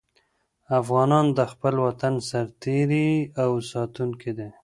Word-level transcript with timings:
افغانان 0.79 1.25
د 1.37 1.39
خپل 1.51 1.75
وطن 1.85 2.13
سرتيري 2.29 3.09
او 3.43 3.51
ساتونکي 3.71 4.31
دي. 4.37 4.49